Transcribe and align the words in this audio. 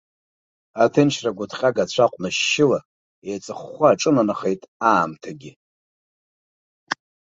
Аҭынчра 0.83 1.35
гәыҭҟьага 1.37 1.81
ацәа 1.83 2.03
аҟәыншьшьыла, 2.05 2.79
еиҵыхәхәа 3.29 3.87
аҿынанахеит 3.91 4.61
аамҭагьы. 4.91 5.51